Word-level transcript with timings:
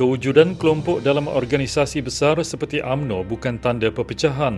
kewujudan 0.00 0.56
kelompok 0.56 1.04
dalam 1.04 1.28
organisasi 1.28 2.00
besar 2.00 2.40
seperti 2.40 2.80
AMNO 2.80 3.20
bukan 3.28 3.60
tanda 3.60 3.92
perpecahan. 3.92 4.56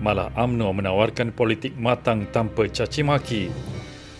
Malah 0.00 0.32
AMNO 0.32 0.72
menawarkan 0.72 1.28
politik 1.36 1.76
matang 1.76 2.24
tanpa 2.32 2.64
caci 2.72 3.04
maki. 3.04 3.52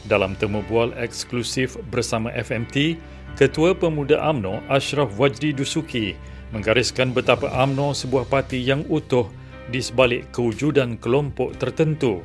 Dalam 0.04 0.36
temu 0.36 0.60
bual 0.68 0.92
eksklusif 1.00 1.80
bersama 1.88 2.28
FMT, 2.36 3.00
Ketua 3.40 3.72
Pemuda 3.72 4.20
AMNO 4.20 4.60
Ashraf 4.68 5.16
Wajdi 5.16 5.56
Dusuki 5.56 6.12
menggariskan 6.52 7.16
betapa 7.16 7.48
AMNO 7.48 7.96
sebuah 7.96 8.28
parti 8.28 8.60
yang 8.60 8.84
utuh 8.92 9.24
di 9.72 9.80
sebalik 9.80 10.28
kewujudan 10.36 11.00
kelompok 11.00 11.56
tertentu. 11.56 12.20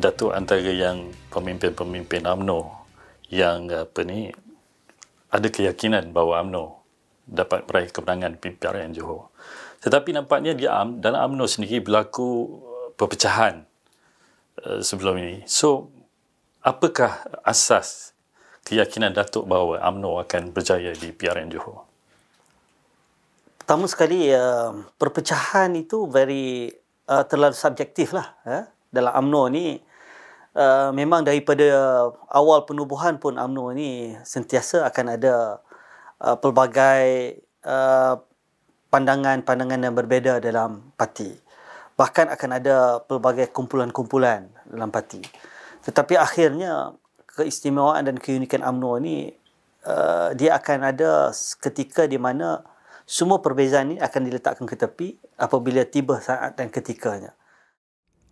Datuk 0.00 0.32
antara 0.32 0.72
yang 0.72 1.12
pemimpin-pemimpin 1.28 2.24
AMNO 2.24 2.64
yang 3.28 3.68
apa 3.68 4.00
ni 4.08 4.32
ada 5.28 5.52
keyakinan 5.52 6.08
bahawa 6.08 6.40
AMNO 6.40 6.83
dapat 7.24 7.64
meraih 7.64 7.90
kemenangan 7.90 8.36
PPRN 8.36 8.92
Johor. 8.92 9.32
Tetapi 9.80 10.16
nampaknya 10.16 10.52
di 10.56 10.64
dalam 11.00 11.20
AMNO 11.32 11.44
sendiri 11.44 11.80
berlaku 11.80 12.60
perpecahan 12.96 13.64
uh, 14.64 14.80
sebelum 14.80 15.20
ini. 15.20 15.44
So 15.44 15.92
apakah 16.64 17.24
asas 17.44 18.16
keyakinan 18.64 19.12
Datuk 19.12 19.44
bahawa 19.44 19.84
AMNO 19.84 20.24
akan 20.24 20.52
berjaya 20.56 20.96
di 20.96 21.12
PRN 21.12 21.52
Johor? 21.52 21.84
Pertama 23.60 23.88
sekali, 23.88 24.28
uh, 24.28 24.84
perpecahan 25.00 25.72
itu 25.76 26.04
very 26.08 26.68
uh, 27.08 27.24
terlalu 27.24 27.56
subjektif 27.56 28.12
lah. 28.12 28.36
Eh? 28.44 28.64
Dalam 28.92 29.12
AMNO 29.24 29.42
ni, 29.48 29.80
uh, 30.52 30.92
memang 30.92 31.24
daripada 31.24 31.64
awal 32.28 32.68
penubuhan 32.68 33.16
pun 33.16 33.40
AMNO 33.40 33.72
ni 33.72 34.12
sentiasa 34.20 34.84
akan 34.88 35.16
ada 35.16 35.63
uh, 36.20 36.36
pelbagai 36.38 37.38
uh, 37.64 38.20
pandangan-pandangan 38.92 39.80
yang 39.90 39.94
berbeza 39.96 40.38
dalam 40.38 40.94
parti. 40.94 41.34
Bahkan 41.94 42.30
akan 42.30 42.50
ada 42.54 42.76
pelbagai 43.02 43.50
kumpulan-kumpulan 43.54 44.50
dalam 44.66 44.90
parti. 44.90 45.22
Tetapi 45.82 46.14
akhirnya 46.18 46.94
keistimewaan 47.34 48.06
dan 48.06 48.16
keunikan 48.18 48.62
UMNO 48.62 48.92
ni 49.02 49.30
uh, 49.86 50.30
dia 50.34 50.54
akan 50.58 50.94
ada 50.94 51.34
ketika 51.58 52.06
di 52.06 52.18
mana 52.18 52.62
semua 53.04 53.42
perbezaan 53.44 53.94
ini 53.94 53.98
akan 54.00 54.22
diletakkan 54.26 54.64
ke 54.64 54.76
tepi 54.78 55.08
apabila 55.36 55.84
tiba 55.84 56.18
saat 56.22 56.56
dan 56.56 56.72
ketikanya. 56.72 57.36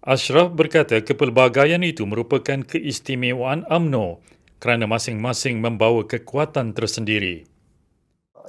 Ashraf 0.03 0.51
berkata 0.51 0.99
kepelbagaian 0.99 1.79
itu 1.87 2.03
merupakan 2.03 2.59
keistimewaan 2.67 3.63
UMNO 3.71 4.19
kerana 4.59 4.91
masing-masing 4.91 5.63
membawa 5.63 6.03
kekuatan 6.03 6.75
tersendiri. 6.75 7.52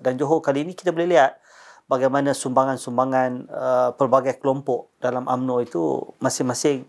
Dan 0.04 0.20
Johor 0.20 0.44
kali 0.44 0.68
ini 0.68 0.76
kita 0.76 0.92
boleh 0.92 1.16
lihat 1.16 1.40
bagaimana 1.88 2.36
sumbangan-sumbangan 2.36 3.32
uh, 3.48 3.90
pelbagai 3.96 4.44
kelompok 4.44 4.92
dalam 5.00 5.24
UMNO 5.24 5.56
itu 5.64 5.84
masing-masing 6.20 6.84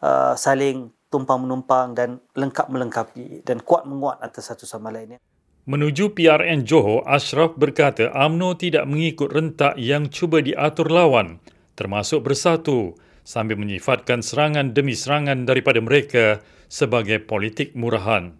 uh, 0.00 0.32
saling 0.32 0.88
tumpang 1.12 1.44
menumpang 1.44 1.92
dan 1.92 2.18
lengkap 2.34 2.66
melengkapi 2.72 3.44
dan 3.46 3.60
kuat 3.60 3.84
menguat 3.84 4.18
atas 4.24 4.48
satu 4.50 4.64
sama 4.64 4.88
lainnya. 4.88 5.20
Menuju 5.64 6.12
PRN 6.12 6.68
Johor, 6.68 7.04
Ashraf 7.08 7.56
berkata 7.56 8.12
AMNO 8.12 8.60
tidak 8.60 8.84
mengikut 8.84 9.32
rentak 9.32 9.80
yang 9.80 10.12
cuba 10.12 10.44
diatur 10.44 10.92
lawan, 10.92 11.40
termasuk 11.72 12.20
bersatu, 12.20 12.92
sambil 13.24 13.56
menyifatkan 13.56 14.20
serangan 14.20 14.76
demi 14.76 14.92
serangan 14.92 15.48
daripada 15.48 15.80
mereka 15.80 16.44
sebagai 16.68 17.16
politik 17.24 17.72
murahan. 17.72 18.36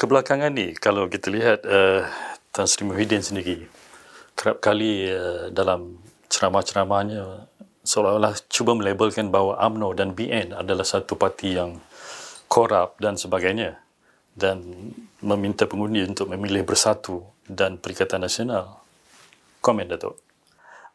Kebelakangan 0.00 0.54
ni, 0.54 0.72
kalau 0.78 1.12
kita 1.12 1.28
lihat 1.28 1.68
uh, 1.68 2.08
Tan 2.58 2.66
Sri 2.66 2.82
Muhyiddin 2.82 3.22
sendiri, 3.22 3.70
kerap 4.34 4.58
kali 4.58 5.06
uh, 5.06 5.46
dalam 5.54 6.02
ceramah-ceramahnya 6.26 7.46
seolah-olah 7.86 8.34
cuba 8.50 8.74
melabelkan 8.74 9.30
bahawa 9.30 9.62
AMNO 9.62 9.94
dan 9.94 10.10
BN 10.10 10.58
adalah 10.58 10.82
satu 10.82 11.14
parti 11.14 11.54
yang 11.54 11.78
korup 12.50 12.98
dan 12.98 13.14
sebagainya 13.14 13.78
dan 14.34 14.90
meminta 15.22 15.70
pengundi 15.70 16.02
untuk 16.02 16.34
memilih 16.34 16.66
bersatu 16.66 17.22
dan 17.46 17.78
Perikatan 17.78 18.26
Nasional. 18.26 18.82
Komen 19.62 19.86
Datuk. 19.86 20.18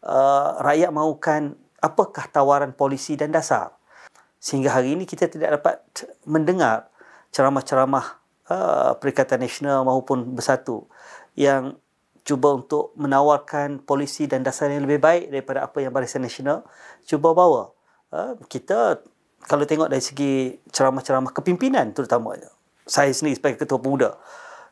Uh, 0.03 0.59
rakyat 0.67 0.91
mahukan 0.91 1.55
apakah 1.79 2.27
tawaran 2.27 2.75
polisi 2.75 3.15
dan 3.15 3.31
dasar. 3.31 3.71
Sehingga 4.35 4.75
hari 4.75 4.99
ini 4.99 5.07
kita 5.07 5.31
tidak 5.31 5.63
dapat 5.63 5.79
mendengar 6.27 6.91
ceramah-ceramah 7.31 8.19
uh, 8.51 8.91
Perikatan 8.99 9.39
Nasional 9.39 9.87
maupun 9.87 10.35
bersatu 10.35 10.91
yang 11.33 11.77
cuba 12.23 12.55
untuk 12.55 12.95
menawarkan 12.95 13.83
polisi 13.83 14.25
dan 14.31 14.47
dasar 14.47 14.71
yang 14.71 14.87
lebih 14.87 15.03
baik 15.03 15.23
daripada 15.27 15.67
apa 15.67 15.83
yang 15.83 15.91
Barisan 15.91 16.23
Nasional 16.23 16.63
cuba 17.03 17.35
bawa. 17.35 17.75
Ha, 18.15 18.39
kita 18.47 19.03
kalau 19.43 19.67
tengok 19.67 19.91
dari 19.91 19.99
segi 19.99 20.55
ceramah-ceramah 20.71 21.35
kepimpinan 21.35 21.91
terutamanya, 21.91 22.47
saya 22.87 23.11
sendiri 23.11 23.35
sebagai 23.35 23.67
ketua 23.67 23.79
pemuda, 23.83 24.15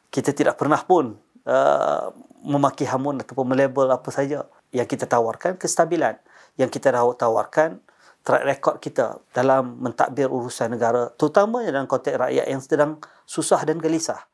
kita 0.08 0.32
tidak 0.32 0.56
pernah 0.56 0.80
pun 0.80 1.20
uh, 1.44 2.08
memaki 2.40 2.88
hamun 2.88 3.20
ataupun 3.20 3.52
melabel 3.52 3.92
apa 3.92 4.08
saja 4.16 4.48
yang 4.72 4.88
kita 4.88 5.06
tawarkan 5.06 5.60
kestabilan 5.60 6.16
yang 6.56 6.72
kita 6.72 6.92
tawarkan 6.96 7.84
track 8.22 8.44
record 8.46 8.76
kita 8.80 9.06
dalam 9.36 9.82
mentadbir 9.82 10.30
urusan 10.30 10.72
negara 10.72 11.12
terutamanya 11.20 11.74
dalam 11.74 11.88
konteks 11.90 12.18
rakyat 12.18 12.46
yang 12.48 12.62
sedang 12.62 12.92
susah 13.28 13.62
dan 13.68 13.82
gelisah 13.82 14.31